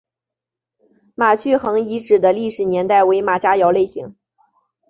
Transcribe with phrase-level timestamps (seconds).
[1.13, 4.15] 马聚垣遗址的历史年代为马家窑类型。